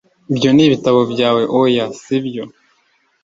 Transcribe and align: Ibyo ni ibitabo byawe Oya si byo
Ibyo 0.31 0.49
ni 0.51 0.63
ibitabo 0.67 0.99
byawe 1.11 1.41
Oya 1.61 1.85
si 2.01 2.17
byo 2.25 2.43